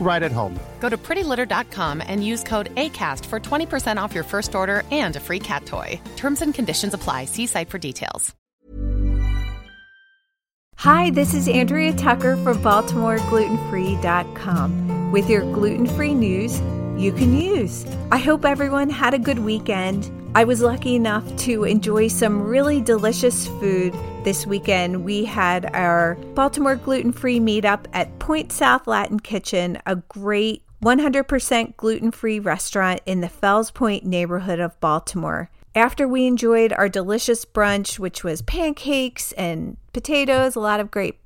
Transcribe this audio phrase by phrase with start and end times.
[0.00, 0.58] right at home.
[0.80, 5.20] Go to prettylitter.com and use code ACAST for 20% off your first order and a
[5.20, 6.00] free cat toy.
[6.16, 7.26] Terms and conditions apply.
[7.26, 8.34] See site for details.
[10.82, 16.60] Hi, this is Andrea Tucker from BaltimoreGlutenFree.com with your gluten free news
[16.96, 17.84] you can use.
[18.12, 20.08] I hope everyone had a good weekend.
[20.36, 23.92] I was lucky enough to enjoy some really delicious food
[24.28, 25.06] this weekend.
[25.06, 31.78] We had our Baltimore gluten free meetup at Point South Latin Kitchen, a great 100%
[31.78, 35.48] gluten free restaurant in the Fells Point neighborhood of Baltimore.
[35.74, 41.18] After we enjoyed our delicious brunch, which was pancakes and potatoes, a lot of great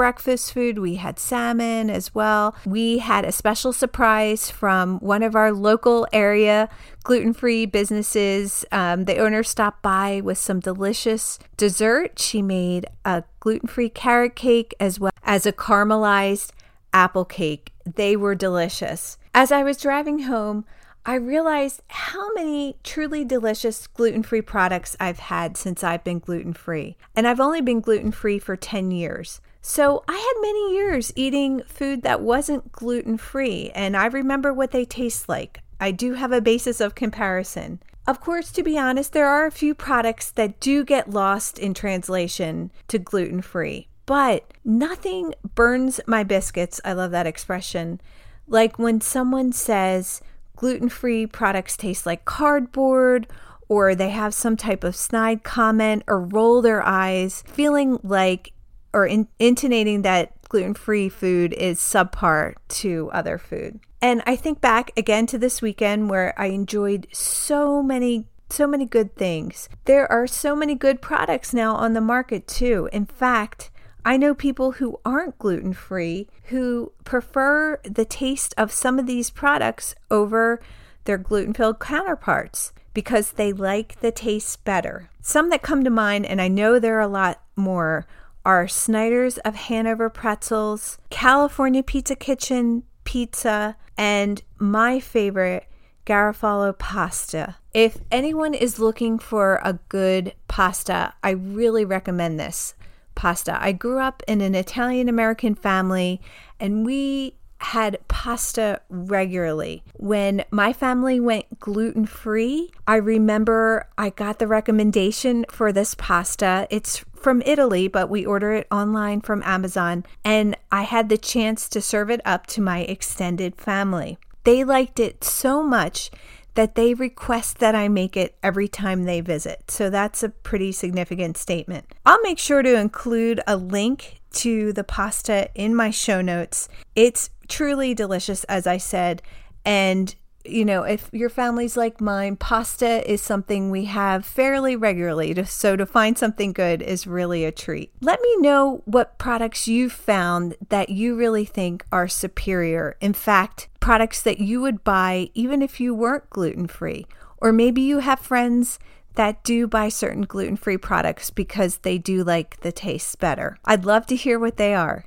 [0.00, 0.78] breakfast food.
[0.78, 2.56] We had salmon as well.
[2.64, 6.70] We had a special surprise from one of our local area
[7.02, 8.64] gluten free businesses.
[8.72, 12.18] Um, the owner stopped by with some delicious dessert.
[12.18, 16.52] She made a gluten free carrot cake as well as a caramelized
[16.94, 17.74] apple cake.
[17.84, 19.18] They were delicious.
[19.34, 20.64] As I was driving home,
[21.04, 26.54] I realized how many truly delicious gluten free products I've had since I've been gluten
[26.54, 26.96] free.
[27.14, 29.42] And I've only been gluten free for 10 years.
[29.62, 34.70] So I had many years eating food that wasn't gluten free, and I remember what
[34.70, 35.62] they taste like.
[35.78, 37.80] I do have a basis of comparison.
[38.06, 41.74] Of course, to be honest, there are a few products that do get lost in
[41.74, 46.80] translation to gluten free, but nothing burns my biscuits.
[46.84, 48.00] I love that expression.
[48.48, 50.22] Like when someone says
[50.56, 53.26] gluten free products taste like cardboard
[53.68, 58.52] or they have some type of snide comment or roll their eyes, feeling like
[58.92, 63.80] or in, intonating that gluten free food is subpar to other food.
[64.02, 68.84] And I think back again to this weekend where I enjoyed so many so many
[68.84, 69.68] good things.
[69.84, 72.88] There are so many good products now on the market too.
[72.92, 73.70] In fact,
[74.04, 79.30] I know people who aren't gluten free who prefer the taste of some of these
[79.30, 80.60] products over
[81.04, 85.10] their gluten filled counterparts because they like the taste better.
[85.20, 88.06] Some that come to mind, and I know there are a lot more,
[88.50, 95.68] are Snyder's of Hanover pretzels, California Pizza Kitchen pizza, and my favorite,
[96.04, 97.58] Garofalo pasta.
[97.72, 102.74] If anyone is looking for a good pasta, I really recommend this
[103.14, 103.56] pasta.
[103.62, 106.20] I grew up in an Italian American family
[106.58, 109.84] and we had pasta regularly.
[109.94, 116.66] When my family went gluten free, I remember I got the recommendation for this pasta.
[116.70, 121.68] It's from Italy, but we order it online from Amazon, and I had the chance
[121.68, 124.18] to serve it up to my extended family.
[124.44, 126.10] They liked it so much
[126.54, 129.70] that they request that I make it every time they visit.
[129.70, 131.86] So that's a pretty significant statement.
[132.04, 136.68] I'll make sure to include a link to the pasta in my show notes.
[136.96, 139.22] It's truly delicious, as I said,
[139.64, 140.14] and
[140.44, 145.44] you know, if your family's like mine, pasta is something we have fairly regularly.
[145.44, 147.92] So to find something good is really a treat.
[148.00, 152.96] Let me know what products you've found that you really think are superior.
[153.00, 157.06] In fact, products that you would buy even if you weren't gluten free.
[157.38, 158.78] Or maybe you have friends
[159.14, 163.58] that do buy certain gluten free products because they do like the taste better.
[163.64, 165.04] I'd love to hear what they are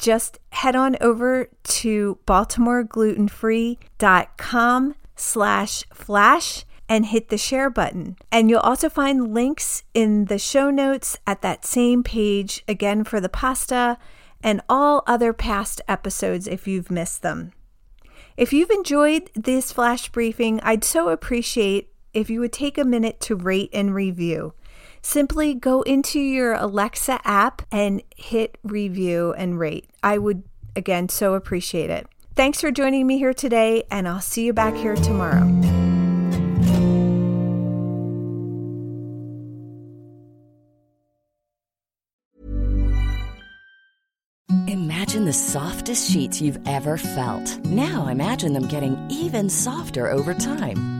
[0.00, 8.16] just head on over to baltimoreglutenfree.com slash flash and hit the share button.
[8.32, 13.20] And you'll also find links in the show notes at that same page, again for
[13.20, 13.96] the pasta
[14.42, 17.52] and all other past episodes if you've missed them.
[18.36, 23.20] If you've enjoyed this flash briefing, I'd so appreciate if you would take a minute
[23.20, 24.54] to rate and review.
[25.02, 29.88] Simply go into your Alexa app and hit review and rate.
[30.02, 30.42] I would,
[30.76, 32.06] again, so appreciate it.
[32.36, 35.46] Thanks for joining me here today, and I'll see you back here tomorrow.
[44.68, 47.58] Imagine the softest sheets you've ever felt.
[47.64, 50.99] Now imagine them getting even softer over time.